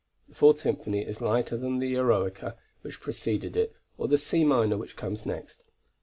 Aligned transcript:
The 0.27 0.33
Fourth 0.33 0.59
Symphony 0.61 1.05
is 1.05 1.21
lighter 1.21 1.55
than 1.55 1.77
the 1.77 1.93
"Eroica" 1.93 2.55
which 2.81 2.99
preceded 2.99 3.55
it, 3.55 3.75
or 3.99 4.07
the 4.07 4.17
C 4.17 4.43
minor 4.43 4.75
which 4.79 4.95
comes 4.95 5.27
next. 5.27 5.63